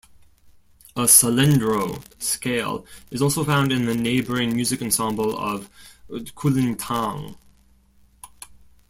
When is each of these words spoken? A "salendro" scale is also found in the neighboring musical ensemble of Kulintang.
A 0.95 1.01
"salendro" 1.03 2.01
scale 2.19 2.87
is 3.11 3.21
also 3.21 3.43
found 3.43 3.71
in 3.71 3.85
the 3.85 3.93
neighboring 3.93 4.55
musical 4.55 4.85
ensemble 4.87 5.37
of 5.37 5.69
Kulintang. 6.09 7.37